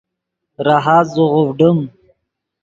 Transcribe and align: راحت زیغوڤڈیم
راحت 0.65 1.05
زیغوڤڈیم 1.13 1.79